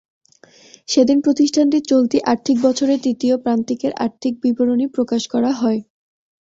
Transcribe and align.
সেদিন 0.89 1.17
প্রতিষ্ঠানটির 1.21 1.83
চলতি 1.91 2.17
আর্থিক 2.31 2.57
বছরের 2.63 2.99
তৃতীয় 3.05 3.35
প্রান্তিকের 3.43 3.93
আর্থিক 4.05 4.33
বিবরণী 4.43 4.85
প্রকাশ 4.95 5.21
করা 5.33 5.51
হয়। 5.53 5.79